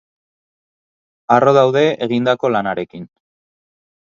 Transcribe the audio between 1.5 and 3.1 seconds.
daude egindkao lanarekin.